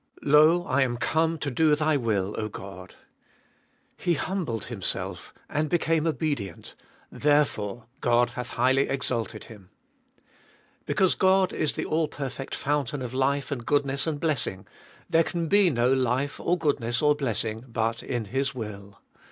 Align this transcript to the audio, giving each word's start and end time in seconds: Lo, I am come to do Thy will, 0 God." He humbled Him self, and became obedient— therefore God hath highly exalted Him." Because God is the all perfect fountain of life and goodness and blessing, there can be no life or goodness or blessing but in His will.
Lo, 0.23 0.65
I 0.65 0.81
am 0.81 0.97
come 0.97 1.37
to 1.37 1.51
do 1.51 1.75
Thy 1.75 1.95
will, 1.95 2.33
0 2.33 2.49
God." 2.49 2.95
He 4.05 4.15
humbled 4.15 4.65
Him 4.65 4.81
self, 4.81 5.31
and 5.47 5.69
became 5.69 6.07
obedient— 6.07 6.73
therefore 7.11 7.85
God 7.99 8.31
hath 8.31 8.53
highly 8.53 8.89
exalted 8.89 9.43
Him." 9.43 9.69
Because 10.87 11.13
God 11.13 11.53
is 11.53 11.73
the 11.73 11.85
all 11.85 12.07
perfect 12.07 12.55
fountain 12.55 13.03
of 13.03 13.13
life 13.13 13.51
and 13.51 13.63
goodness 13.63 14.07
and 14.07 14.19
blessing, 14.19 14.65
there 15.07 15.23
can 15.23 15.47
be 15.47 15.69
no 15.69 15.93
life 15.93 16.39
or 16.39 16.57
goodness 16.57 17.03
or 17.03 17.13
blessing 17.13 17.65
but 17.67 18.01
in 18.01 18.25
His 18.25 18.55
will. 18.55 18.99